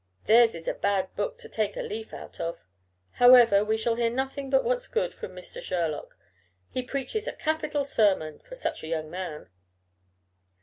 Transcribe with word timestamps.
Theirs 0.25 0.55
is 0.55 0.67
a 0.67 0.73
bad 0.73 1.15
book 1.15 1.37
to 1.37 1.47
take 1.47 1.77
a 1.77 1.83
leaf 1.83 2.11
out 2.11 2.39
of. 2.39 2.65
However, 3.21 3.63
we 3.63 3.77
shall 3.77 3.93
hear 3.97 4.09
nothing 4.09 4.49
but 4.49 4.63
what's 4.63 4.87
good 4.87 5.13
from 5.13 5.35
Mr. 5.35 5.61
Sherlock. 5.61 6.17
He 6.71 6.81
preaches 6.81 7.27
a 7.27 7.33
capital 7.33 7.85
sermon 7.85 8.39
for 8.39 8.55
such 8.55 8.83
a 8.83 8.87
young 8.87 9.11
man." 9.11 9.49